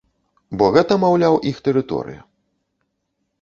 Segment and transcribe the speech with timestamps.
[0.61, 2.21] Бо гэта, маўляў, іх тэрыторыя.